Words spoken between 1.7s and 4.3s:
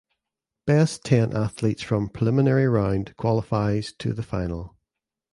from preliminary round qualifies to the